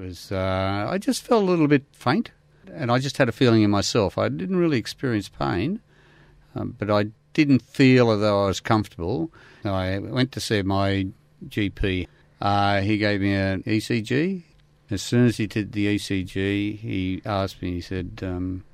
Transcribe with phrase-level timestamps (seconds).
[0.00, 2.30] was uh, I just felt a little bit faint,
[2.72, 4.18] and I just had a feeling in myself.
[4.18, 5.80] I didn't really experience pain,
[6.54, 9.30] um, but I didn't feel as though I was comfortable.
[9.64, 11.08] I went to see my
[11.46, 12.08] GP.
[12.40, 14.42] Uh, he gave me an ECG.
[14.90, 17.74] As soon as he did the ECG, he asked me.
[17.74, 18.64] He said, um,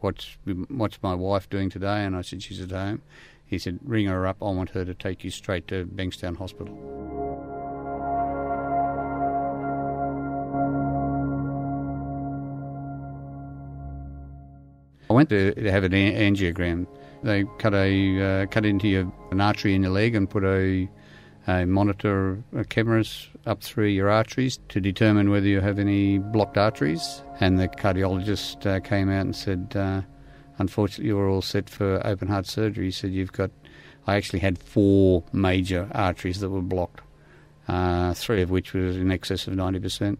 [0.00, 0.36] "What's
[0.68, 3.02] what's my wife doing today?" And I said, "She's at home."
[3.44, 4.36] He said, "Ring her up.
[4.40, 7.49] I want her to take you straight to Bankstown Hospital."
[15.20, 16.86] Went to have an angiogram.
[17.22, 20.88] They cut a uh, cut into your, an artery in your leg and put a,
[21.46, 26.56] a monitor a cameras up through your arteries to determine whether you have any blocked
[26.56, 27.22] arteries.
[27.38, 30.02] And the cardiologist uh, came out and said, uh,
[30.58, 32.86] unfortunately, you're all set for open heart surgery.
[32.86, 33.50] He said you've got.
[34.06, 37.02] I actually had four major arteries that were blocked,
[37.68, 40.18] uh, three of which was in excess of ninety percent.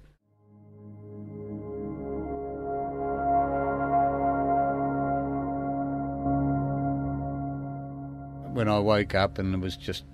[8.60, 10.04] When I woke up and it was just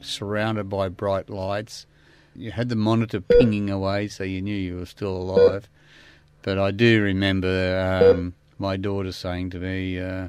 [0.00, 1.84] surrounded by bright lights.
[2.34, 5.68] You had the monitor pinging away, so you knew you were still alive.
[6.40, 10.28] But I do remember um, my daughter saying to me, uh,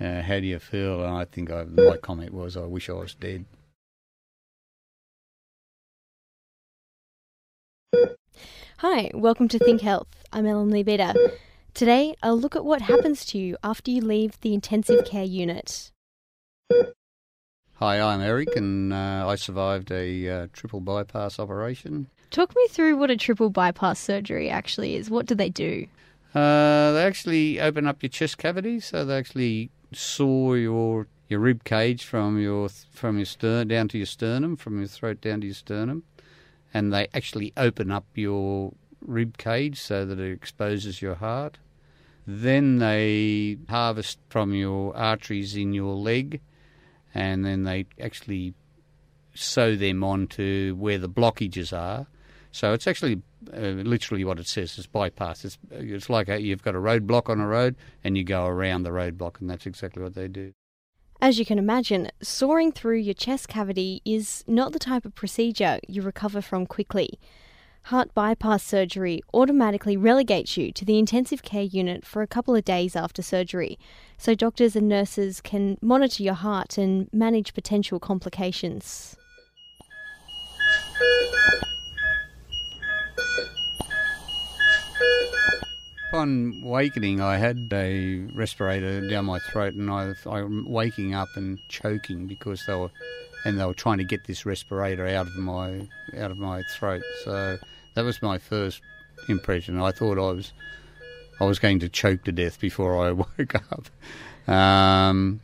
[0.00, 2.92] uh, "How do you feel?" And I think I, my comment was, "I wish I
[2.92, 3.44] was dead."
[8.78, 10.22] Hi, welcome to Think Health.
[10.32, 11.12] I'm Ellen Leibeder.
[11.74, 15.90] Today, I'll look at what happens to you after you leave the intensive care unit.
[17.78, 22.06] Hi, I'm Eric, and uh, I survived a uh, triple bypass operation.
[22.30, 25.10] Talk me through what a triple bypass surgery actually is.
[25.10, 25.86] What do they do?
[26.34, 31.64] Uh, they actually open up your chest cavity, so they actually saw your your rib
[31.64, 35.48] cage from your from your stern down to your sternum, from your throat down to
[35.48, 36.04] your sternum,
[36.72, 41.58] and they actually open up your rib cage so that it exposes your heart.
[42.26, 46.40] Then they harvest from your arteries in your leg
[47.14, 48.54] and then they actually
[49.34, 52.06] sew them onto where the blockages are.
[52.50, 54.76] So it's actually uh, literally what it says.
[54.78, 55.44] It's bypass.
[55.44, 58.84] It's, it's like a, you've got a roadblock on a road and you go around
[58.84, 60.52] the roadblock, and that's exactly what they do.
[61.20, 65.78] As you can imagine, sawing through your chest cavity is not the type of procedure
[65.88, 67.18] you recover from quickly
[67.88, 72.64] heart bypass surgery automatically relegates you to the intensive care unit for a couple of
[72.64, 73.78] days after surgery,
[74.24, 79.16] so doctors and nurses can monitor your heart and manage potential complications.
[86.08, 91.58] Upon wakening, I had a respirator down my throat, and I, I'm waking up and
[91.68, 92.90] choking because they were,
[93.44, 95.86] and they were trying to get this respirator out of my
[96.18, 97.02] out of my throat.
[97.24, 97.58] So
[97.94, 98.80] that was my first
[99.28, 99.78] impression.
[99.82, 100.54] I thought I was
[101.40, 103.88] I was going to choke to death before I woke up.
[104.48, 105.40] Um,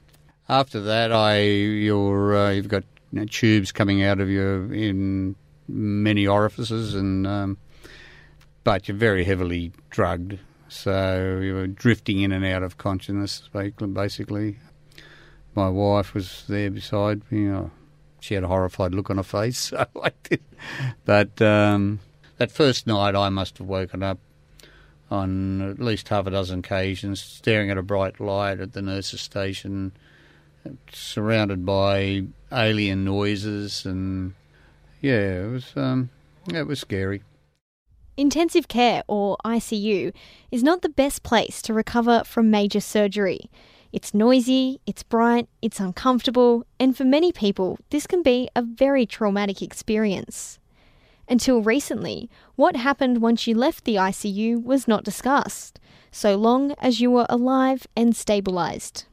[0.49, 5.37] after that, I uh, you've got you know, tubes coming out of you in
[5.69, 7.59] many orifices, and um,
[8.65, 13.49] but you're very heavily drugged, so you were drifting in and out of consciousness.
[13.53, 14.59] Basically,
[15.55, 17.41] my wife was there beside me.
[17.43, 17.71] Know,
[18.21, 20.43] she had a horrified look on her face, so I did.
[21.05, 22.01] But um,
[22.37, 24.19] that first night, I must have woken up
[25.11, 29.21] on at least half a dozen occasions, staring at a bright light at the nurse's
[29.21, 29.93] station,
[30.93, 34.35] surrounded by alien noises, and
[35.01, 36.11] yeah, it was um,
[36.53, 37.23] it was scary.
[38.17, 40.13] Intensive care, or ICU,
[40.51, 43.51] is not the best place to recover from major surgery.
[43.93, 49.05] It's noisy, it's bright, it's uncomfortable, and for many people, this can be a very
[49.05, 50.60] traumatic experience.
[51.31, 55.79] Until recently, what happened once you left the ICU was not discussed,
[56.11, 59.05] so long as you were alive and stabilised.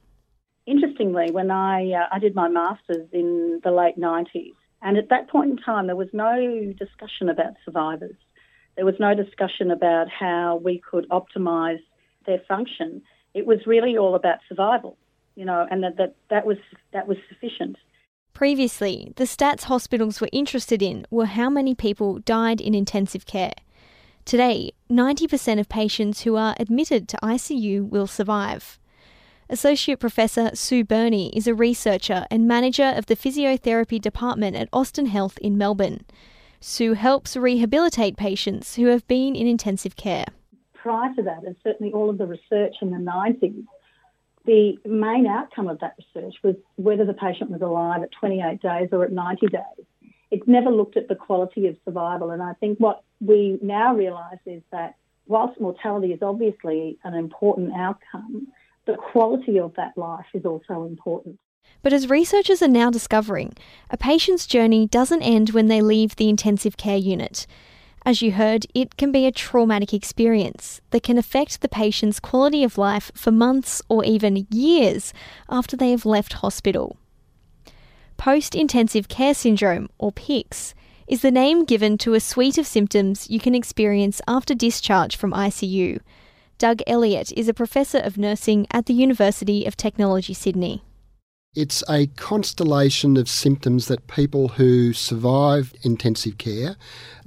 [0.66, 5.30] Interestingly, when I, uh, I did my master's in the late 90s, and at that
[5.30, 8.16] point in time, there was no discussion about survivors.
[8.78, 11.84] There was no discussion about how we could optimise
[12.26, 13.04] their function.
[13.36, 14.98] It was really all about survival,
[15.36, 16.58] you know, and that, that, that, was,
[16.94, 17.78] that was sufficient.
[18.38, 23.54] Previously, the stats hospitals were interested in were how many people died in intensive care.
[24.26, 28.78] Today, 90% of patients who are admitted to ICU will survive.
[29.50, 35.08] Associate Professor Sue Berney is a researcher and manager of the physiotherapy department at Austin
[35.08, 36.06] Health in Melbourne.
[36.60, 40.26] Sue helps rehabilitate patients who have been in intensive care.
[40.76, 43.66] Prior to that, and certainly all of the research in the 90s,
[44.48, 48.90] the main outcome of that research was whether the patient was alive at 28 days
[48.92, 49.86] or at 90 days.
[50.32, 52.32] it never looked at the quality of survival.
[52.32, 54.96] And I think what we now realise is that
[55.26, 58.48] whilst mortality is obviously an important outcome,
[58.86, 61.40] the quality of that life is also important.
[61.82, 63.54] But as researchers are now discovering,
[63.90, 67.46] a patient's journey doesn't end when they leave the intensive care unit.
[68.08, 72.64] As you heard, it can be a traumatic experience that can affect the patient's quality
[72.64, 75.12] of life for months or even years
[75.50, 76.96] after they have left hospital.
[78.16, 80.74] Post intensive care syndrome, or PICS,
[81.06, 85.34] is the name given to a suite of symptoms you can experience after discharge from
[85.34, 86.00] ICU.
[86.58, 90.82] Doug Elliott is a professor of nursing at the University of Technology, Sydney.
[91.58, 96.76] It's a constellation of symptoms that people who survive intensive care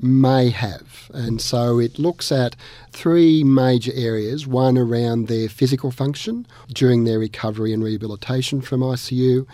[0.00, 1.11] may have.
[1.12, 2.55] And so it looks at
[2.93, 9.49] three major areas one around their physical function during their recovery and rehabilitation from ICU,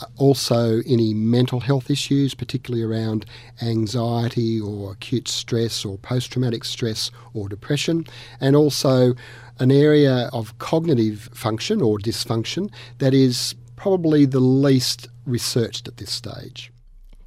[0.00, 3.26] uh, also any mental health issues, particularly around
[3.60, 8.06] anxiety or acute stress or post traumatic stress or depression,
[8.40, 9.16] and also
[9.58, 16.12] an area of cognitive function or dysfunction that is probably the least researched at this
[16.12, 16.70] stage.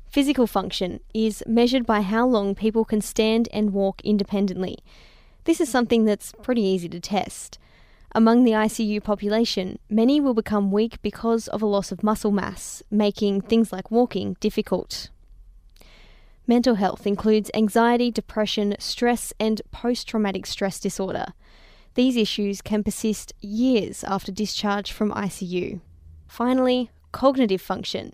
[0.07, 4.77] Physical function is measured by how long people can stand and walk independently.
[5.45, 7.57] This is something that's pretty easy to test.
[8.13, 12.83] Among the ICU population, many will become weak because of a loss of muscle mass,
[12.91, 15.09] making things like walking difficult.
[16.45, 21.33] Mental health includes anxiety, depression, stress, and post traumatic stress disorder.
[21.95, 25.81] These issues can persist years after discharge from ICU.
[26.33, 28.11] Finally, cognitive function.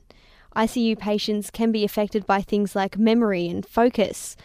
[0.54, 4.36] ICU patients can be affected by things like memory and focus,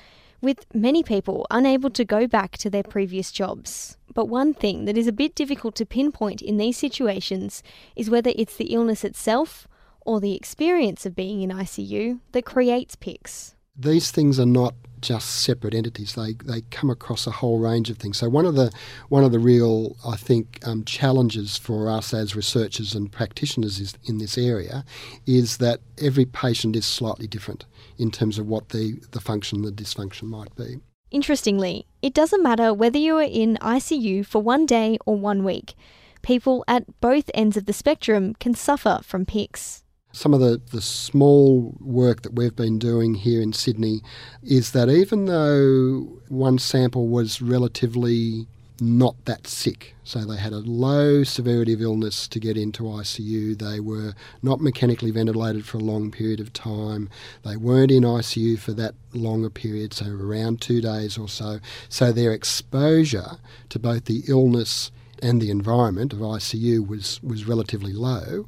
[0.41, 3.97] with many people unable to go back to their previous jobs.
[4.15, 7.65] But one thing that is a bit difficult to pinpoint in these situations
[7.97, 9.67] is whether it's the illness itself
[10.03, 13.57] or the experience of being in ICU that creates PICS.
[13.77, 14.75] These things are not
[15.05, 16.15] just separate entities.
[16.15, 18.19] They they come across a whole range of things.
[18.19, 18.73] So one of the
[19.09, 23.95] one of the real I think um, challenges for us as researchers and practitioners is,
[24.05, 24.85] in this area
[25.27, 27.67] is that every patient is slightly different
[27.99, 30.81] in terms of what the the function, the dysfunction might be.
[31.11, 35.75] Interestingly, it doesn't matter whether you are in ICU for one day or one week.
[36.23, 39.84] People at both ends of the spectrum can suffer from PICS
[40.15, 44.01] some of the, the small work that we've been doing here in Sydney
[44.45, 48.47] is that even though one sample was relatively
[48.81, 53.59] not that sick, so they had a low severity of illness to get into ICU,
[53.59, 57.09] they were not mechanically ventilated for a long period of time,
[57.45, 61.59] they weren't in ICU for that longer period, so around two days or so,
[61.89, 63.39] so their exposure
[63.69, 68.47] to both the illness and the environment of ICU was, was relatively low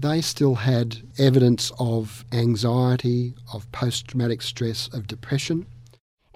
[0.00, 5.66] they still had evidence of anxiety, of post traumatic stress, of depression.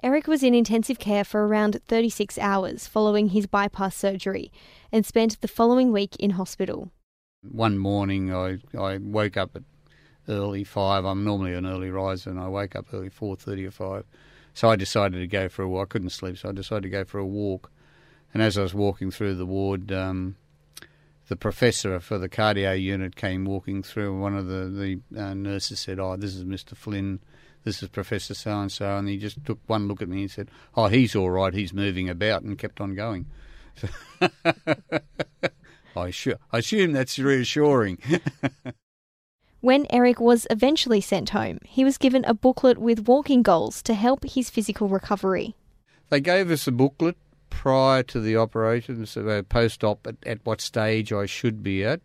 [0.01, 4.51] Eric was in intensive care for around 36 hours following his bypass surgery
[4.91, 6.91] and spent the following week in hospital.
[7.41, 9.63] One morning I, I woke up at
[10.27, 11.05] early 5.
[11.05, 14.05] I'm normally an early riser and I wake up early 4.30 or 5.
[14.53, 15.87] So I decided to go for a walk.
[15.87, 17.71] I couldn't sleep, so I decided to go for a walk.
[18.33, 20.35] And as I was walking through the ward, um,
[21.27, 24.19] the professor for the cardio unit came walking through.
[24.19, 27.19] One of the the uh, nurses said, "Oh, this is Mister Flynn.
[27.63, 30.31] This is Professor so and so," and he just took one look at me and
[30.31, 31.53] said, "Oh, he's all right.
[31.53, 33.27] He's moving about," and kept on going.
[35.95, 37.99] I sure I assume that's reassuring.
[39.63, 43.93] When Eric was eventually sent home, he was given a booklet with walking goals to
[43.93, 45.55] help his physical recovery.
[46.09, 47.15] They gave us a booklet
[47.53, 52.01] prior to the operation, so uh, post-op, at, at, what stage I should be at,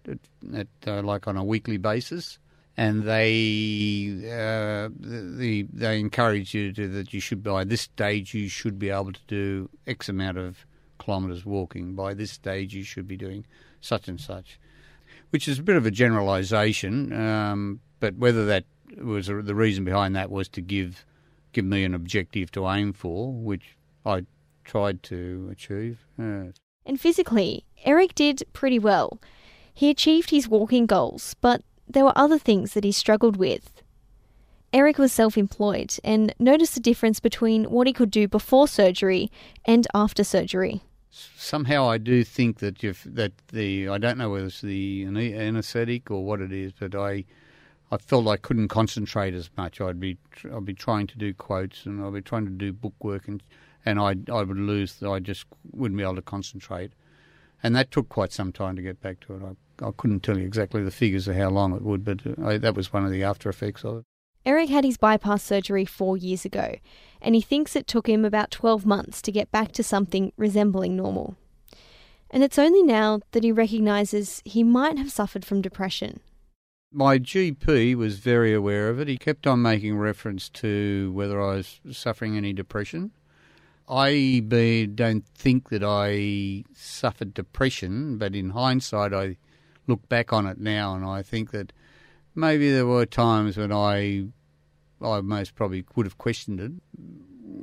[0.54, 2.38] at, uh, like on a weekly basis,
[2.76, 8.48] and they uh, the, they encourage you to, that you should by this stage you
[8.48, 10.64] should be able to do X amount of
[11.00, 11.94] kilometres walking.
[11.94, 13.44] By this stage you should be doing
[13.80, 14.60] such and such,
[15.30, 18.64] which is a bit of a generalisation, um, but whether that
[19.02, 21.04] was the reason behind that was to give
[21.52, 23.76] give me an objective to aim for, which
[24.06, 24.24] I
[24.68, 26.04] tried to achieve.
[26.86, 29.18] And physically, Eric did pretty well.
[29.74, 33.82] He achieved his walking goals, but there were other things that he struggled with.
[34.72, 39.30] Eric was self employed and noticed the difference between what he could do before surgery
[39.64, 40.82] and after surgery.
[41.10, 46.10] Somehow, I do think that if that the I don't know whether it's the anaesthetic
[46.10, 47.24] or what it is, but I
[47.90, 49.80] I felt I couldn't concentrate as much.
[49.80, 50.18] I'd be
[50.54, 53.42] I'd be trying to do quotes and I'd be trying to do bookwork and
[53.88, 55.02] and I I would lose.
[55.02, 56.92] I just wouldn't be able to concentrate,
[57.62, 59.42] and that took quite some time to get back to it.
[59.42, 62.46] I I couldn't tell you exactly the figures of how long it would, but uh,
[62.46, 64.04] I, that was one of the after effects of it.
[64.44, 66.76] Eric had his bypass surgery four years ago,
[67.20, 70.96] and he thinks it took him about 12 months to get back to something resembling
[70.96, 71.36] normal.
[72.30, 76.20] And it's only now that he recognises he might have suffered from depression.
[76.90, 79.08] My GP was very aware of it.
[79.08, 83.12] He kept on making reference to whether I was suffering any depression.
[83.88, 89.36] I be, don't think that I suffered depression, but in hindsight, I
[89.86, 91.72] look back on it now and I think that
[92.34, 94.26] maybe there were times when I,
[95.00, 96.72] I most probably would have questioned it.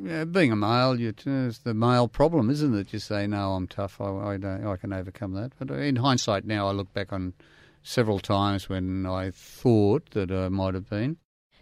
[0.04, 2.94] Yeah, being a male, it's the male problem, isn't it?
[2.94, 4.00] You say, "No, I'm tough.
[4.02, 7.34] I, I, don't, I can overcome that." But in hindsight, now I look back on
[7.82, 11.18] several times when I thought that I might have been.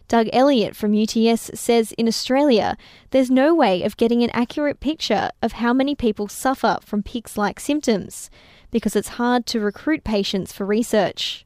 [0.08, 2.78] Doug Elliott from UTS says in Australia,
[3.12, 7.38] there's no way of getting an accurate picture of how many people suffer from PICS
[7.38, 8.30] like symptoms
[8.72, 11.46] because it's hard to recruit patients for research.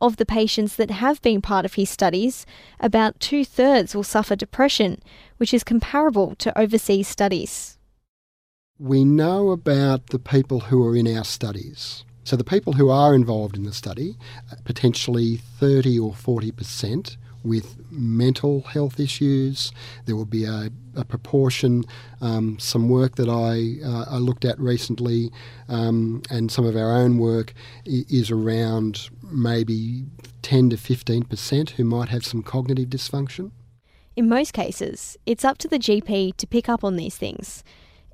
[0.00, 2.44] Of the patients that have been part of his studies,
[2.78, 5.00] about two thirds will suffer depression,
[5.38, 7.78] which is comparable to overseas studies.
[8.78, 12.04] We know about the people who are in our studies.
[12.24, 14.16] So the people who are involved in the study,
[14.52, 17.16] uh, potentially 30 or 40 percent
[17.46, 19.72] with mental health issues.
[20.04, 21.84] There will be a, a proportion,
[22.20, 25.30] um, some work that I, uh, I looked at recently,
[25.68, 30.04] um, and some of our own work is around maybe
[30.42, 33.50] 10 to 15 percent who might have some cognitive dysfunction.
[34.16, 37.62] In most cases, it's up to the GP to pick up on these things.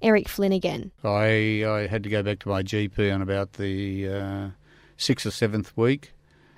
[0.02, 0.90] Eric Flynn again.
[1.04, 4.48] I, I had to go back to my GP on about the uh,
[4.96, 6.12] sixth or seventh week,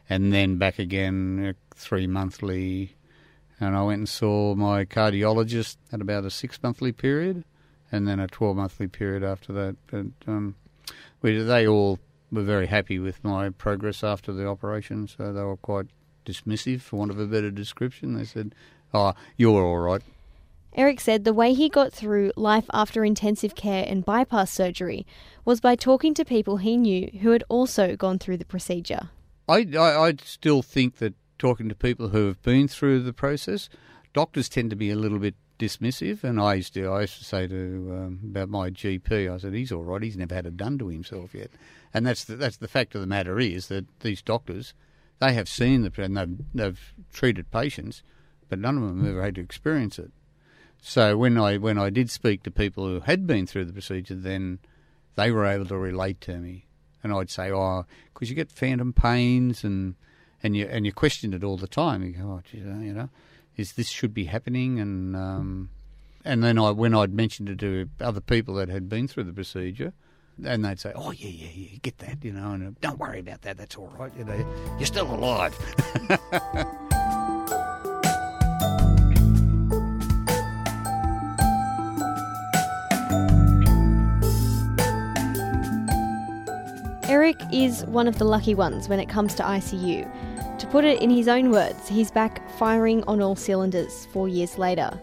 [0.08, 2.96] and then back again uh, three monthly.
[3.60, 7.44] And I went and saw my cardiologist at about a six monthly period,
[7.92, 9.76] and then a twelve monthly period after that.
[9.86, 10.56] But um,
[11.22, 11.98] we, they all
[12.32, 15.86] were very happy with my progress after the operation, so they were quite
[16.26, 18.14] dismissive, for want of a better description.
[18.14, 18.54] They said,
[18.92, 20.02] "Oh, you're all right."
[20.76, 25.06] Eric said the way he got through life after intensive care and bypass surgery
[25.44, 29.10] was by talking to people he knew who had also gone through the procedure.
[29.48, 33.68] I, I, I still think that talking to people who have been through the process,
[34.12, 36.24] doctors tend to be a little bit dismissive.
[36.24, 37.54] And I used to, I used to say to
[37.92, 40.02] um, about my GP, I said he's all right.
[40.02, 41.50] He's never had it done to himself yet.
[41.92, 44.74] And that's the, that's the fact of the matter is that these doctors,
[45.20, 48.02] they have seen the and they've, they've treated patients,
[48.48, 50.12] but none of them have ever had to experience it.
[50.86, 54.14] So when I when I did speak to people who had been through the procedure,
[54.14, 54.58] then
[55.14, 56.66] they were able to relate to me,
[57.04, 59.94] and I'd say, "Oh, because you get phantom pains and
[60.42, 62.02] and you and you question it all the time.
[62.02, 63.10] You go, oh, geez, you know,
[63.56, 65.70] is this should be happening?" And um,
[66.24, 69.32] and then I when I'd mentioned it to other people that had been through the
[69.32, 69.92] procedure,
[70.44, 73.42] and they'd say, "Oh yeah, yeah, yeah, get that," you know, and don't worry about
[73.42, 73.58] that.
[73.58, 74.12] That's all right.
[74.18, 75.56] You know, you're still alive.
[87.24, 90.58] Eric is one of the lucky ones when it comes to ICU.
[90.58, 94.58] To put it in his own words, he's back firing on all cylinders four years
[94.58, 95.00] later.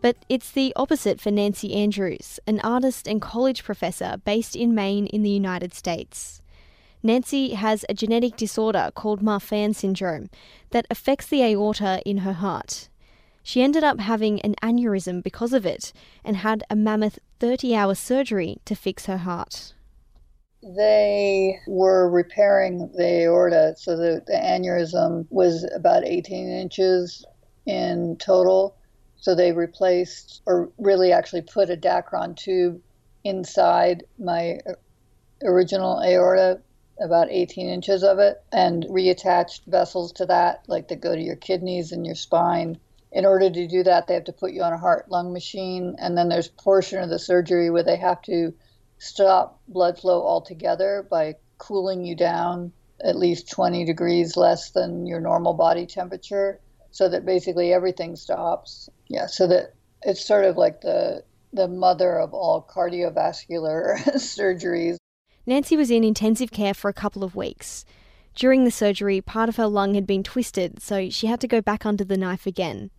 [0.00, 5.08] But it's the opposite for Nancy Andrews, an artist and college professor based in Maine
[5.08, 6.40] in the United States.
[7.02, 10.30] Nancy has a genetic disorder called Marfan syndrome
[10.70, 12.88] that affects the aorta in her heart.
[13.42, 15.92] She ended up having an aneurysm because of it
[16.24, 19.74] and had a mammoth 30 hour surgery to fix her heart
[20.62, 27.24] they were repairing the aorta, so the, the aneurysm was about 18 inches
[27.66, 28.76] in total.
[29.18, 32.80] So they replaced, or really actually put a Dacron tube
[33.24, 34.72] inside my uh,
[35.44, 36.60] original aorta,
[37.00, 41.36] about 18 inches of it, and reattached vessels to that, like that go to your
[41.36, 42.78] kidneys and your spine.
[43.12, 45.96] In order to do that, they have to put you on a heart lung machine,
[45.98, 48.54] and then there's a portion of the surgery where they have to
[48.98, 52.72] stop blood flow altogether by cooling you down
[53.04, 56.60] at least 20 degrees less than your normal body temperature
[56.90, 58.88] so that basically everything stops.
[59.08, 61.22] Yeah, so that it's sort of like the
[61.52, 64.96] the mother of all cardiovascular surgeries.
[65.46, 67.84] Nancy was in intensive care for a couple of weeks.
[68.34, 71.62] During the surgery, part of her lung had been twisted, so she had to go
[71.62, 72.90] back under the knife again.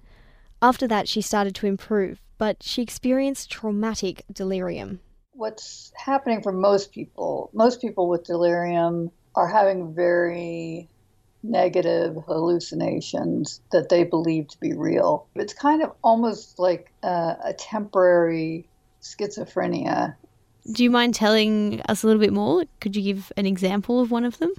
[0.62, 5.02] After that, she started to improve, but she experienced traumatic delirium
[5.38, 10.90] what's happening for most people, most people with delirium are having very
[11.44, 15.28] negative hallucinations that they believe to be real.
[15.36, 18.68] It's kind of almost like a, a temporary
[19.02, 20.16] schizophrenia.
[20.72, 22.66] Do you mind telling us a little bit more?
[22.82, 24.52] Could you give an example of one of them?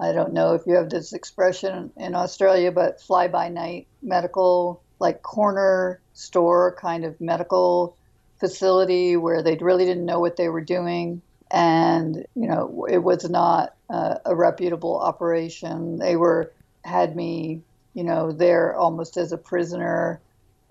[0.00, 4.82] I don't know if you have this expression in Australia, but fly by night medical,
[4.98, 7.96] like corner store kind of medical
[8.40, 11.22] facility where they really didn't know what they were doing.
[11.50, 15.98] And, you know, it was not uh, a reputable operation.
[15.98, 16.52] They were,
[16.84, 17.60] had me,
[17.94, 20.20] you know, there almost as a prisoner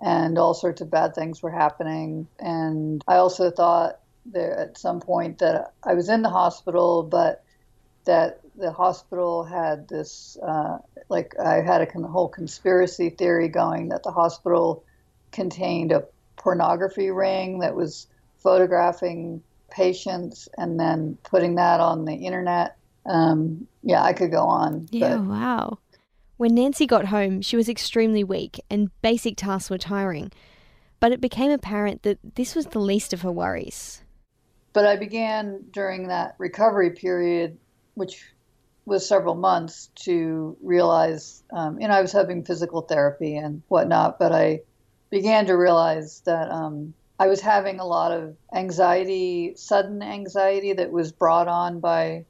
[0.01, 2.27] and all sorts of bad things were happening.
[2.39, 7.43] And I also thought there at some point that I was in the hospital, but
[8.05, 10.77] that the hospital had this, uh,
[11.09, 14.83] like, I had a whole conspiracy theory going that the hospital
[15.31, 16.05] contained a
[16.39, 18.07] pornography ring that was
[18.39, 22.75] photographing patients and then putting that on the internet.
[23.05, 24.87] Um, yeah, I could go on.
[24.89, 25.25] Yeah, but...
[25.25, 25.79] wow.
[26.37, 30.31] When Nancy got home, she was extremely weak and basic tasks were tiring.
[30.99, 34.01] But it became apparent that this was the least of her worries.
[34.73, 37.57] But I began during that recovery period,
[37.95, 38.23] which
[38.85, 44.19] was several months, to realize, um, you know, I was having physical therapy and whatnot,
[44.19, 44.61] but I
[45.09, 50.91] began to realize that um, I was having a lot of anxiety, sudden anxiety that
[50.91, 52.25] was brought on by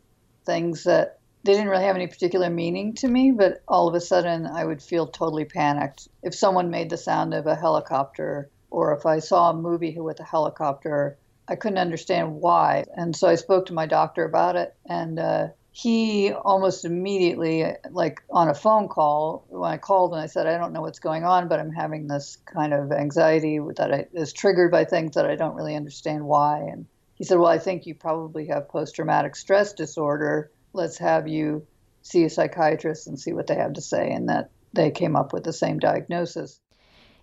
[0.45, 4.01] things that they didn't really have any particular meaning to me, but all of a
[4.01, 6.07] sudden I would feel totally panicked.
[6.21, 10.19] If someone made the sound of a helicopter or if I saw a movie with
[10.19, 11.17] a helicopter,
[11.47, 12.83] I couldn't understand why.
[12.95, 15.47] And so I spoke to my doctor about it, and uh,
[15.81, 20.57] he almost immediately, like on a phone call, when I called and I said, I
[20.57, 24.33] don't know what's going on, but I'm having this kind of anxiety that I, is
[24.33, 26.59] triggered by things that I don't really understand why.
[26.59, 30.51] And he said, Well, I think you probably have post traumatic stress disorder.
[30.73, 31.65] Let's have you
[32.01, 34.11] see a psychiatrist and see what they have to say.
[34.11, 36.59] And that they came up with the same diagnosis.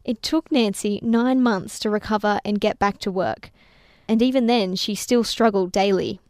[0.03, 3.51] It took Nancy nine months to recover and get back to work.
[4.09, 6.21] And even then, she still struggled daily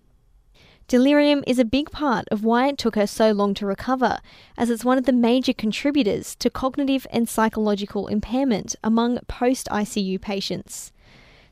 [0.88, 4.19] Delirium is a big part of why it took her so long to recover,
[4.57, 10.21] as it's one of the major contributors to cognitive and psychological impairment among post ICU
[10.21, 10.93] patients.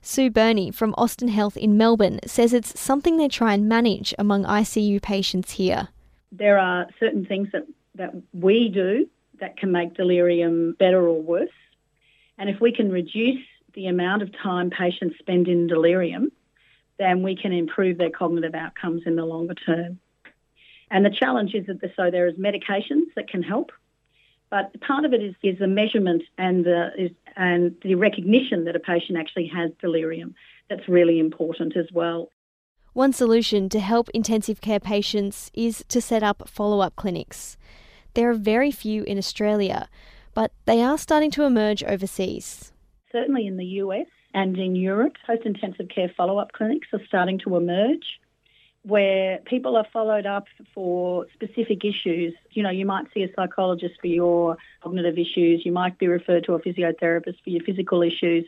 [0.01, 4.45] Sue Berney from Austin Health in Melbourne says it's something they try and manage among
[4.45, 5.89] ICU patients here.
[6.31, 7.67] There are certain things that,
[7.97, 9.09] that we do
[9.41, 11.49] that can make delirium better or worse.
[12.39, 13.43] And if we can reduce
[13.73, 16.31] the amount of time patients spend in delirium,
[16.99, 19.99] then we can improve their cognitive outcomes in the longer term.
[20.91, 23.73] And the challenge is that the, so there is medications that can help,
[24.51, 28.77] but part of it is, is the measurement and the, is, and the recognition that
[28.77, 30.35] a patient actually has delirium.
[30.71, 32.31] That's really important as well.
[32.93, 37.57] One solution to help intensive care patients is to set up follow up clinics.
[38.15, 39.89] There are very few in Australia,
[40.33, 42.73] but they are starting to emerge overseas.
[43.11, 47.39] Certainly in the US, and in Europe, post intensive care follow up clinics are starting
[47.45, 48.05] to emerge
[48.83, 50.45] where people are followed up
[50.75, 52.35] for specific issues.
[52.51, 56.45] You know, you might see a psychologist for your cognitive issues, you might be referred
[56.45, 58.45] to a physiotherapist for your physical issues.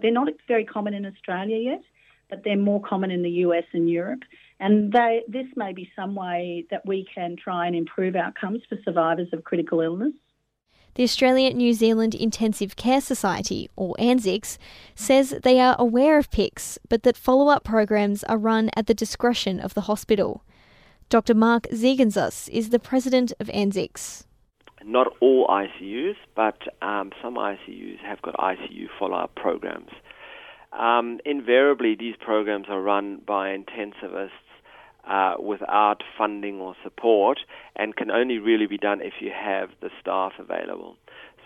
[0.00, 1.82] They're not very common in Australia yet,
[2.28, 4.20] but they're more common in the US and Europe.
[4.58, 8.76] And they, this may be some way that we can try and improve outcomes for
[8.84, 10.12] survivors of critical illness.
[10.94, 14.58] The Australian New Zealand Intensive Care Society, or ANZICS,
[14.94, 18.94] says they are aware of PICS, but that follow up programs are run at the
[18.94, 20.42] discretion of the hospital.
[21.08, 21.34] Dr.
[21.34, 24.26] Marc Ziegenfuss is the president of ANZICS.
[24.84, 29.90] Not all ICUs, but um, some ICUs have got ICU follow up programs.
[30.72, 34.39] Um, invariably, these programs are run by intensivists
[35.10, 37.40] uh, without funding or support
[37.74, 40.96] and can only really be done if you have the staff available.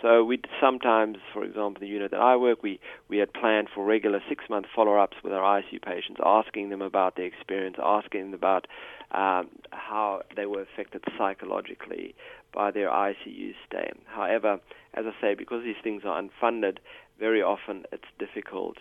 [0.03, 3.83] So we sometimes, for example, the unit that I work, we, we had planned for
[3.87, 8.67] regular six-month follow-ups with our ICU patients, asking them about their experience, asking them about
[9.13, 12.15] um, how they were affected psychologically
[12.53, 13.93] by their ICU stay.
[14.05, 14.61] However,
[14.93, 16.79] as I say, because these things are unfunded,
[17.19, 18.77] very often it's difficult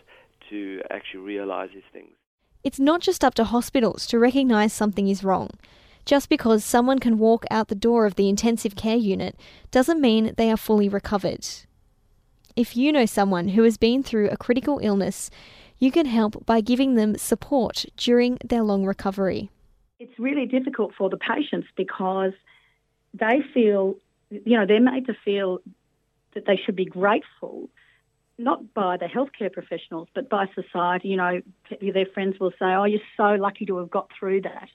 [0.50, 2.12] to actually realize these things.
[2.63, 5.49] It's not just up to hospitals to recognise something is wrong.
[6.06, 9.36] Just because someone can walk out the door of the intensive care unit
[9.71, 11.45] doesn't mean they are fully recovered.
[12.56, 15.30] If you know someone who has been through a critical illness,
[15.78, 19.49] you can help by giving them support during their long recovery.
[19.99, 22.34] It's really difficult for the patients because
[23.13, 23.95] they feel,
[24.30, 25.60] you know, they're made to feel
[26.34, 27.69] that they should be grateful
[28.38, 31.10] not by the healthcare professionals, but by society.
[31.10, 31.41] You know,
[31.82, 34.69] their friends will say, "Oh, you're so lucky to have got through that."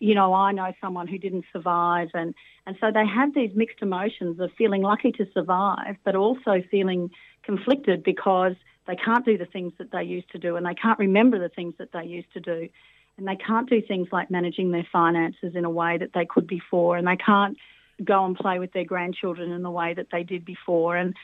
[0.00, 2.34] You know, I know someone who didn't survive, and
[2.66, 7.10] and so they have these mixed emotions of feeling lucky to survive, but also feeling
[7.42, 8.54] conflicted because
[8.86, 11.48] they can't do the things that they used to do, and they can't remember the
[11.48, 12.68] things that they used to do.
[13.16, 16.46] and they can't do things like managing their finances in a way that they could
[16.46, 17.56] before, and they can't
[18.02, 21.14] go and play with their grandchildren in the way that they did before, and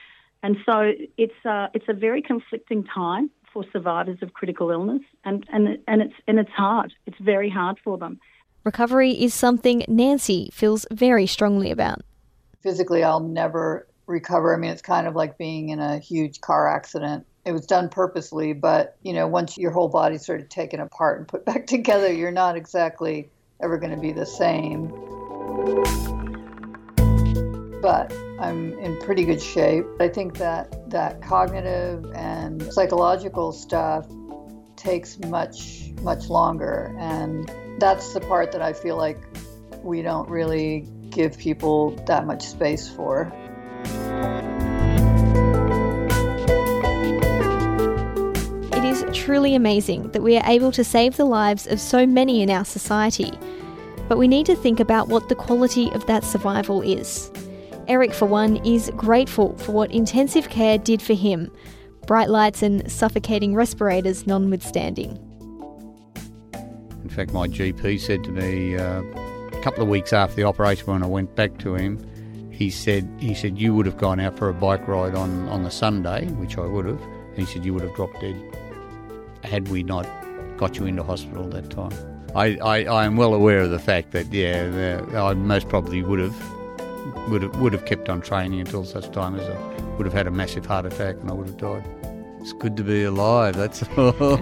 [0.42, 5.44] and so it's a, it's a very conflicting time for survivors of critical illness, and,
[5.52, 6.92] and and it's and it's hard.
[7.06, 8.20] It's very hard for them.
[8.64, 12.02] Recovery is something Nancy feels very strongly about.
[12.62, 14.54] Physically, I'll never recover.
[14.54, 17.26] I mean, it's kind of like being in a huge car accident.
[17.46, 21.18] It was done purposely, but you know, once your whole body's sort of taken apart
[21.18, 23.30] and put back together, you're not exactly
[23.62, 24.90] ever going to be the same.
[27.80, 29.86] But I'm in pretty good shape.
[30.00, 34.06] I think that that cognitive and psychological stuff
[34.76, 39.18] takes much much longer and that's the part that I feel like
[39.82, 43.32] we don't really give people that much space for.
[48.72, 52.42] It is truly amazing that we are able to save the lives of so many
[52.42, 53.32] in our society.
[54.08, 57.30] But we need to think about what the quality of that survival is.
[57.90, 61.50] Eric, for one, is grateful for what intensive care did for him,
[62.06, 65.18] bright lights and suffocating respirators notwithstanding.
[67.02, 70.86] In fact, my GP said to me uh, a couple of weeks after the operation,
[70.86, 71.98] when I went back to him,
[72.52, 75.64] he said, "He said you would have gone out for a bike ride on, on
[75.64, 77.02] the Sunday, which I would have."
[77.34, 78.36] He said you would have dropped dead
[79.42, 80.06] had we not
[80.56, 81.92] got you into hospital that time.
[82.36, 86.20] I, I, I am well aware of the fact that yeah, I most probably would
[86.20, 86.59] have
[87.28, 89.56] would have would have kept on training until such time as I
[89.96, 91.84] would have had a massive heart attack and I would have died.
[92.40, 93.56] It's good to be alive.
[93.56, 94.38] That's all.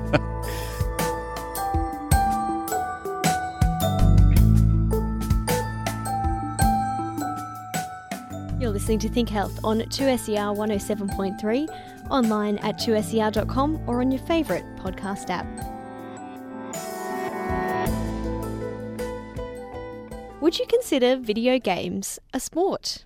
[8.60, 11.68] You're listening to Think Health on 2SER 107.3,
[12.10, 15.46] online at 2ser.com or on your favourite podcast app.
[20.40, 23.04] Would you consider video games a sport?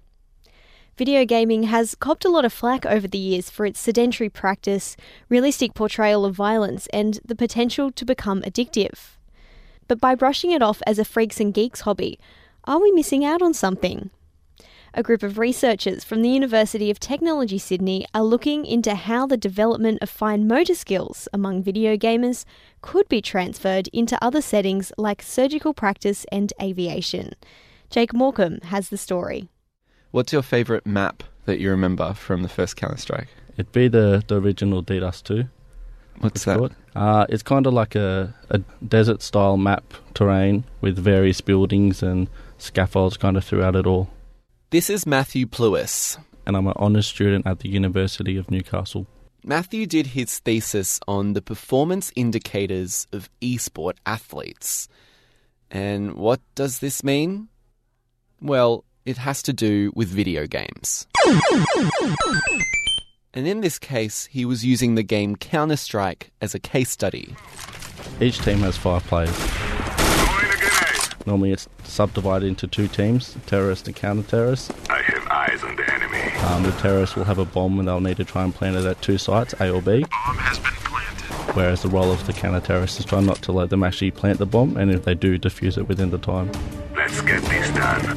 [0.99, 4.99] Video gaming has copped a lot of flack over the years for its sedentary practice,
[5.31, 9.16] realistic portrayal of violence, and the potential to become addictive.
[9.88, 12.18] But by brushing it off as a freaks and geeks hobby,
[12.64, 14.11] are we missing out on something?
[14.94, 19.38] A group of researchers from the University of Technology Sydney are looking into how the
[19.38, 22.44] development of fine motor skills among video gamers
[22.83, 27.33] could be transferred into other settings like surgical practice and aviation.
[27.88, 29.48] Jake Morecambe has the story.
[30.11, 33.28] What's your favourite map that you remember from the first Counter Strike?
[33.55, 35.48] It'd be the, the original de_dust2.
[36.18, 36.59] What's that?
[36.59, 36.76] Called.
[36.94, 42.28] Uh, it's kind of like a, a desert style map terrain with various buildings and
[42.59, 44.11] scaffolds kind of throughout it all.
[44.72, 46.16] This is Matthew Plewis.
[46.46, 49.06] And I'm an honours student at the University of Newcastle.
[49.44, 54.88] Matthew did his thesis on the performance indicators of esport athletes.
[55.70, 57.48] And what does this mean?
[58.40, 61.06] Well, it has to do with video games.
[63.35, 67.37] And in this case, he was using the game Counter Strike as a case study.
[68.22, 69.38] Each team has five players.
[71.24, 74.72] Normally, it's subdivided into two teams terrorist and counter terrorist.
[74.90, 76.32] I have eyes on the enemy.
[76.48, 78.85] Um, the terrorists will have a bomb and they'll need to try and plant it
[78.85, 80.00] at two sites, A or B.
[80.00, 81.54] Bomb has been planted.
[81.56, 84.38] Whereas the role of the counter terrorist is try not to let them actually plant
[84.38, 86.50] the bomb, and if they do, defuse it within the time.
[86.96, 88.16] Let's get this done.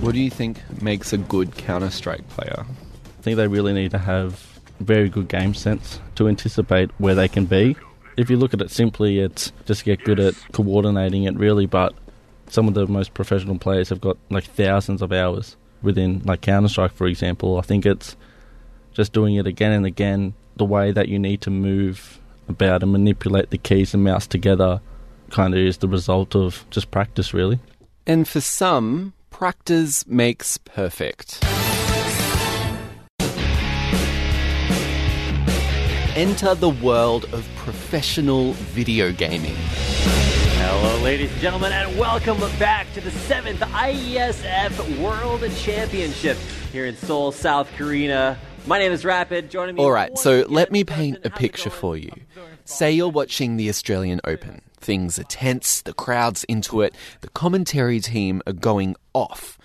[0.00, 2.64] What do you think makes a good Counter Strike player?
[2.64, 4.49] I think they really need to have
[4.80, 7.76] very good game sense to anticipate where they can be.
[8.16, 11.94] If you look at it simply, it's just get good at coordinating it really, but
[12.48, 16.68] some of the most professional players have got like thousands of hours within like Counter
[16.68, 17.58] Strike for example.
[17.58, 18.16] I think it's
[18.92, 22.92] just doing it again and again, the way that you need to move about and
[22.92, 24.80] manipulate the keys and mouse together
[25.30, 27.60] kind of is the result of just practice really.
[28.06, 31.44] And for some, practice makes perfect.
[36.20, 39.54] Enter the world of professional video gaming.
[39.56, 46.36] Hello, ladies and gentlemen, and welcome back to the seventh IESF World Championship
[46.72, 48.36] here in Seoul, South Korea.
[48.66, 49.50] My name is Rapid.
[49.50, 49.82] Joining me.
[49.82, 52.12] All right, so let me paint a picture for you.
[52.66, 54.60] Say you're watching the Australian Open.
[54.76, 59.56] Things are tense, the crowd's into it, the commentary team are going off.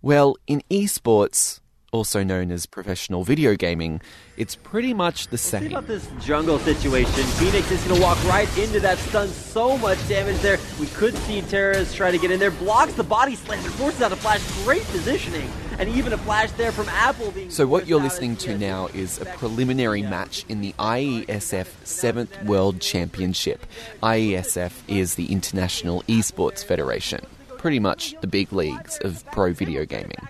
[0.00, 1.60] Well, in esports,
[1.92, 4.00] also known as professional video gaming,
[4.36, 5.66] it's pretty much the See same.
[5.68, 7.12] about this jungle situation.
[7.12, 9.28] Phoenix is going to walk right into that stun.
[9.28, 10.58] So much damage there.
[10.78, 12.50] We could see Terrace try to get in there.
[12.50, 14.40] Blocks the body slam and forces out a flash.
[14.64, 15.50] Great positioning.
[15.78, 17.48] and even a flash there from Apple being.
[17.50, 22.80] So, what you're listening to now is a preliminary match in the IESF 7th World
[22.82, 23.64] Championship.
[24.02, 27.20] IESF is the International Esports Federation,
[27.56, 30.28] pretty much the big leagues of pro video gaming.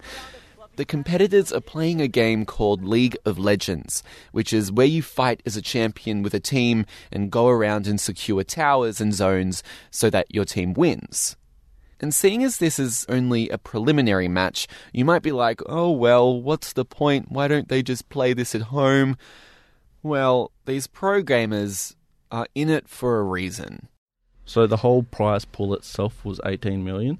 [0.81, 5.43] The competitors are playing a game called League of Legends, which is where you fight
[5.45, 10.09] as a champion with a team and go around and secure towers and zones so
[10.09, 11.37] that your team wins.
[12.01, 16.41] And seeing as this is only a preliminary match, you might be like, oh well,
[16.41, 17.31] what's the point?
[17.31, 19.19] Why don't they just play this at home?
[20.03, 21.95] Well, these pro gamers
[22.33, 23.89] are in it for a reason.
[24.47, 27.19] So the whole prize pool itself was 18 million,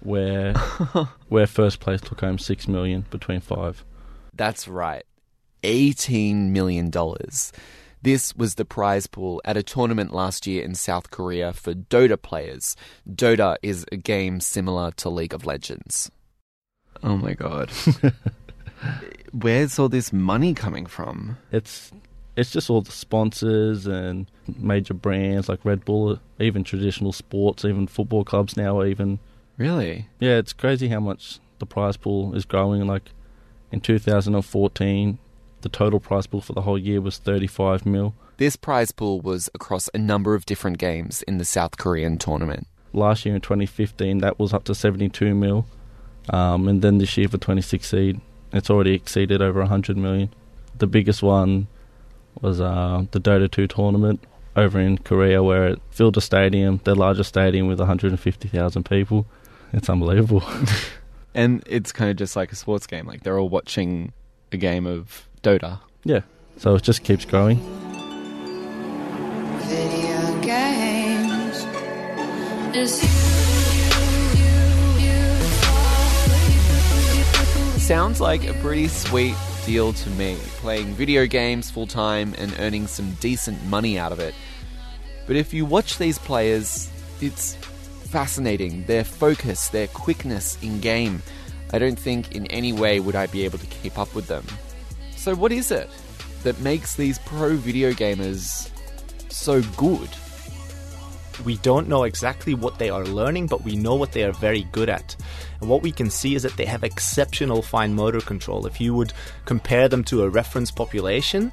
[0.00, 0.54] where
[1.28, 3.84] where first place took home 6 million between five.
[4.34, 5.04] That's right.
[5.62, 6.90] $18 million.
[8.02, 12.20] This was the prize pool at a tournament last year in South Korea for Dota
[12.20, 12.76] players.
[13.10, 16.10] Dota is a game similar to League of Legends.
[17.02, 17.70] Oh my god.
[19.32, 21.36] Where's all this money coming from?
[21.50, 21.90] It's
[22.36, 27.86] it's just all the sponsors and major brands like Red Bull, even traditional sports, even
[27.86, 29.18] football clubs now are even
[29.58, 30.08] Really?
[30.20, 32.86] Yeah, it's crazy how much the prize pool is growing.
[32.86, 33.10] Like
[33.72, 35.18] in 2014,
[35.62, 38.14] the total prize pool for the whole year was 35 mil.
[38.36, 42.66] This prize pool was across a number of different games in the South Korean tournament.
[42.92, 45.66] Last year in 2015, that was up to 72 mil,
[46.30, 48.20] um, and then this year for 2016,
[48.52, 50.30] it's already exceeded over 100 million.
[50.78, 51.66] The biggest one
[52.40, 54.22] was uh, the Dota 2 tournament
[54.54, 59.26] over in Korea, where it filled a stadium, the largest stadium with 150,000 people.
[59.76, 60.42] It's unbelievable.
[61.36, 63.06] And it's kind of just like a sports game.
[63.06, 64.14] Like they're all watching
[64.52, 65.80] a game of Dota.
[66.02, 66.20] yeah,
[66.56, 67.58] so it just keeps growing.
[69.66, 71.66] Video games.
[72.74, 73.02] It's
[73.76, 73.90] you,
[74.40, 74.54] you,
[75.04, 75.20] you,
[77.74, 77.78] you.
[77.78, 79.34] Sounds like a pretty sweet
[79.66, 80.38] deal to me.
[80.62, 84.34] Playing video games full time and earning some decent money out of it.
[85.26, 86.88] But if you watch these players,
[87.20, 87.58] it's
[88.06, 88.84] fascinating.
[88.84, 91.22] Their focus, their quickness in game.
[91.72, 94.44] I don't think in any way would I be able to keep up with them.
[95.16, 95.90] So, what is it
[96.44, 98.70] that makes these pro video gamers
[99.28, 100.08] so good?
[101.44, 104.62] We don't know exactly what they are learning, but we know what they are very
[104.72, 105.14] good at.
[105.60, 108.66] And what we can see is that they have exceptional fine motor control.
[108.66, 109.12] If you would
[109.44, 111.52] compare them to a reference population,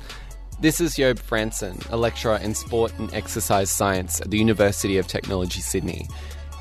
[0.60, 5.08] This is Job Fransen, a lecturer in sport and exercise science at the University of
[5.08, 6.08] Technology, Sydney.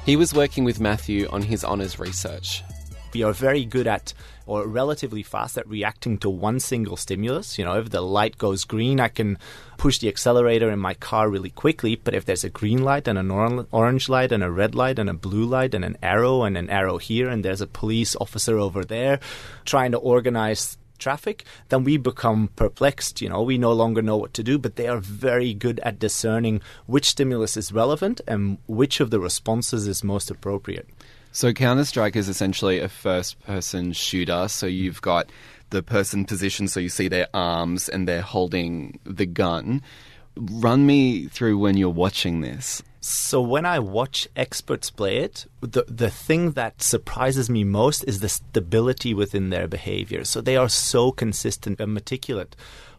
[0.04, 2.64] He was working with Matthew on his honours research.
[3.14, 4.12] we are very good at
[4.46, 7.56] or relatively fast at reacting to one single stimulus.
[7.56, 9.38] You know, if the light goes green, I can
[9.76, 11.94] push the accelerator in my car really quickly.
[11.94, 14.98] But if there's a green light and an or- orange light and a red light
[14.98, 18.16] and a blue light and an arrow and an arrow here, and there's a police
[18.16, 19.20] officer over there
[19.64, 23.20] trying to organize traffic, then we become perplexed.
[23.20, 25.98] You know, we no longer know what to do, but they are very good at
[25.98, 30.88] discerning which stimulus is relevant and which of the responses is most appropriate.
[31.32, 34.48] So Counter Strike is essentially a first-person shooter.
[34.48, 35.30] So you've got
[35.70, 39.82] the person positioned, so you see their arms and they're holding the gun.
[40.36, 42.82] Run me through when you're watching this.
[43.04, 48.20] So when I watch experts play it, the the thing that surprises me most is
[48.20, 50.24] the stability within their behavior.
[50.24, 52.50] So they are so consistent and meticulous.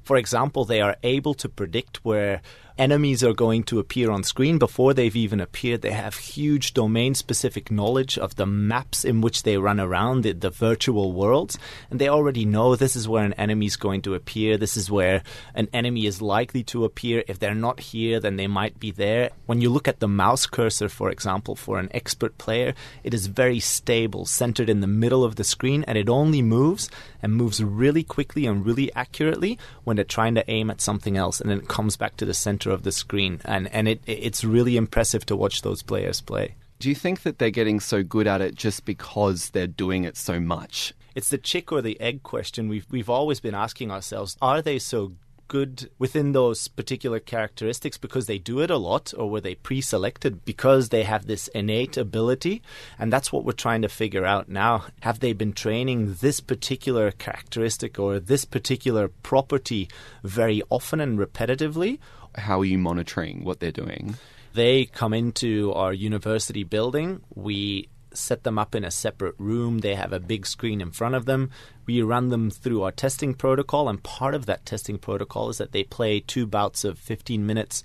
[0.01, 2.41] For example, they are able to predict where
[2.77, 5.81] enemies are going to appear on screen before they've even appeared.
[5.81, 10.33] They have huge domain specific knowledge of the maps in which they run around, the,
[10.33, 11.57] the virtual worlds,
[11.89, 14.57] and they already know this is where an enemy is going to appear.
[14.57, 15.21] This is where
[15.53, 17.23] an enemy is likely to appear.
[17.27, 19.29] If they're not here, then they might be there.
[19.45, 23.27] When you look at the mouse cursor, for example, for an expert player, it is
[23.27, 26.89] very stable, centered in the middle of the screen, and it only moves
[27.21, 31.39] and moves really quickly and really accurately when they're trying to aim at something else,
[31.39, 33.41] and then it comes back to the center of the screen.
[33.45, 36.55] And and it it's really impressive to watch those players play.
[36.79, 40.17] Do you think that they're getting so good at it just because they're doing it
[40.17, 40.93] so much?
[41.15, 42.67] It's the chick or the egg question.
[42.67, 45.13] We've we've always been asking ourselves: Are they so
[45.47, 50.43] good within those particular characteristics because they do it a lot, or were they pre-selected
[50.45, 52.61] because they have this innate ability?
[52.97, 54.85] And that's what we're trying to figure out now.
[55.01, 59.89] Have they been training this particular characteristic or this particular property
[60.23, 61.99] very often and repetitively?
[62.35, 64.15] How are you monitoring what they're doing?
[64.53, 67.21] They come into our university building.
[67.33, 69.79] We set them up in a separate room.
[69.79, 71.49] They have a big screen in front of them.
[71.85, 75.71] We run them through our testing protocol, and part of that testing protocol is that
[75.71, 77.83] they play two bouts of 15 minutes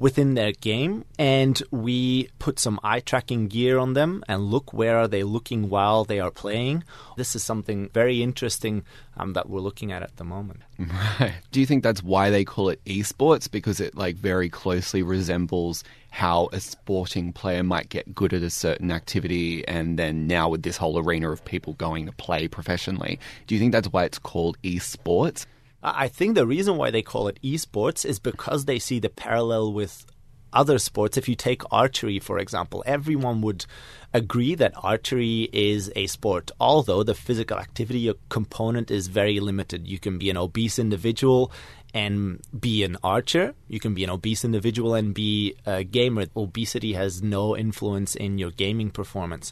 [0.00, 4.96] within their game and we put some eye tracking gear on them and look where
[4.96, 6.82] are they looking while they are playing
[7.18, 8.82] this is something very interesting
[9.18, 10.60] um, that we're looking at at the moment
[11.20, 11.34] Right.
[11.52, 13.50] Do you think that's why they call it esports?
[13.50, 18.50] Because it like very closely resembles how a sporting player might get good at a
[18.50, 23.20] certain activity, and then now with this whole arena of people going to play professionally,
[23.50, 25.44] do you think that's why it's called esports?
[25.82, 29.72] I think the reason why they call it esports is because they see the parallel
[29.72, 30.06] with
[30.52, 31.16] other sports.
[31.16, 33.66] If you take archery, for example, everyone would
[34.14, 39.88] agree that archery is a sport, although the physical activity component is very limited.
[39.88, 41.50] You can be an obese individual
[41.92, 43.56] and be an archer.
[43.66, 46.26] You can be an obese individual and be a gamer.
[46.36, 49.50] Obesity has no influence in your gaming performance.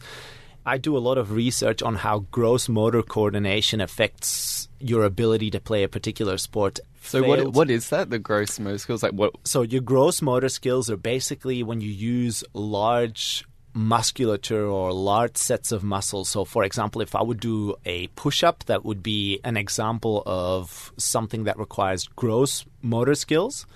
[0.68, 5.60] I do a lot of research on how gross motor coordination affects your ability to
[5.60, 6.78] play a particular sport.
[7.02, 8.10] So what what is that?
[8.10, 9.32] The gross motor skills, like what?
[9.44, 15.72] so your gross motor skills are basically when you use large musculature or large sets
[15.72, 16.28] of muscles.
[16.28, 20.92] So for example, if I would do a push-up, that would be an example of
[20.98, 23.66] something that requires gross motor skills.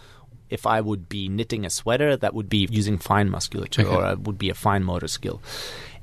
[0.51, 4.21] If I would be knitting a sweater, that would be using fine musculature or it
[4.21, 5.41] would be a fine motor skill.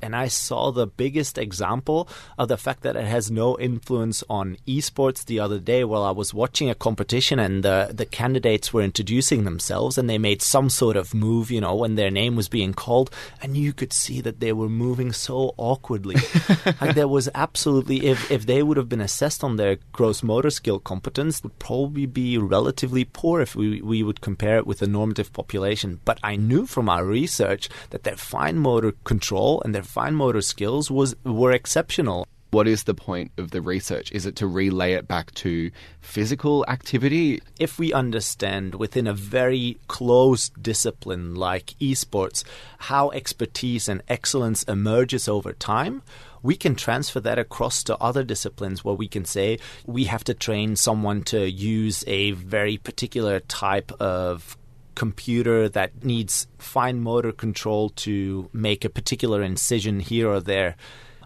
[0.02, 2.08] And I saw the biggest example
[2.38, 6.10] of the fact that it has no influence on esports the other day while I
[6.10, 10.70] was watching a competition and the, the candidates were introducing themselves and they made some
[10.70, 13.10] sort of move, you know, when their name was being called.
[13.42, 16.16] And you could see that they were moving so awkwardly.
[16.80, 20.50] like there was absolutely, if, if they would have been assessed on their gross motor
[20.50, 24.86] skill competence, would probably be relatively poor if we, we would compare it with the
[24.86, 26.00] normative population.
[26.04, 30.40] But I knew from our research that their fine motor control and their fine motor
[30.40, 32.28] skills was were exceptional.
[32.52, 34.10] What is the point of the research?
[34.12, 37.40] Is it to relay it back to physical activity?
[37.58, 42.42] If we understand within a very close discipline like esports
[42.78, 46.02] how expertise and excellence emerges over time,
[46.42, 50.34] we can transfer that across to other disciplines where we can say we have to
[50.34, 54.56] train someone to use a very particular type of
[55.00, 60.76] computer that needs fine motor control to make a particular incision here or there.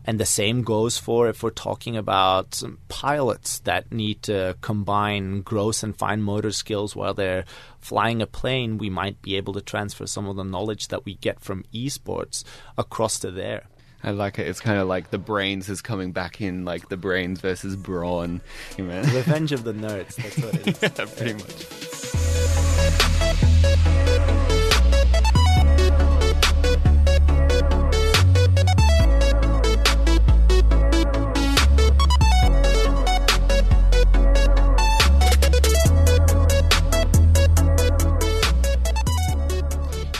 [0.04, 5.82] And the same goes for if we're talking about pilots that need to combine gross
[5.82, 7.46] and fine motor skills while they're
[7.80, 8.78] flying a plane.
[8.78, 12.44] We might be able to transfer some of the knowledge that we get from esports
[12.78, 13.64] across to there.
[14.04, 14.46] I like it.
[14.46, 18.40] It's kind of like the brains is coming back in, like the brains versus brawn.
[18.78, 20.14] Revenge of the nerds.
[20.14, 20.80] That's what it is.
[20.82, 23.23] yeah, pretty much.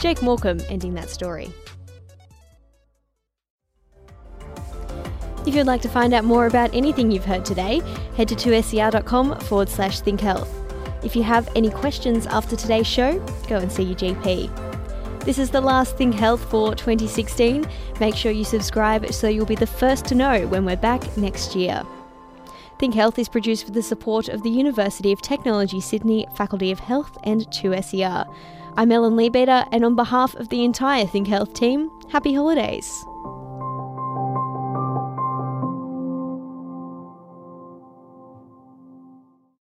[0.05, 1.51] Jake Morecambe ending that story.
[5.47, 7.81] If you'd like to find out more about anything you've heard today,
[8.15, 10.64] head to 2ser.com forward slash think health.
[11.05, 15.23] If you have any questions after today's show, go and see your GP.
[15.23, 17.67] This is the last Think Health for 2016.
[17.99, 21.55] Make sure you subscribe so you'll be the first to know when we're back next
[21.55, 21.83] year.
[22.79, 26.79] Think Health is produced with the support of the University of Technology Sydney Faculty of
[26.79, 28.27] Health and 2SER.
[28.75, 33.05] I'm Ellen Leabeater, and on behalf of the entire Think Health team, happy holidays.